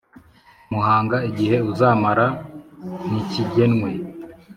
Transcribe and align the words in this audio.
Muhanga 0.71 1.17
Igihe 1.29 1.57
uzamara 1.71 2.25
ntikigenwe 3.09 3.89